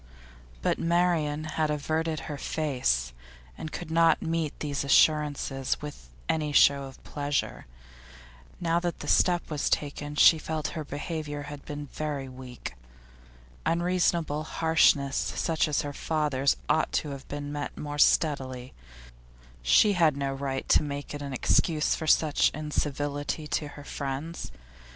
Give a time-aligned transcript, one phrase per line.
[0.63, 3.13] But Marian had averted her face,
[3.55, 7.67] and could not meet these assurances with any show of pleasure.
[8.59, 12.73] Now that the step was taken she felt that her behaviour had been very weak.
[13.63, 18.73] Unreasonable harshness such as her father's ought to have been met more steadily;
[19.61, 24.49] she had no right to make it an excuse for such incivility to her friends.